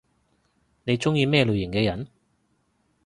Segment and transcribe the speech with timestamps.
[0.85, 2.07] 你中意咩類型嘅人？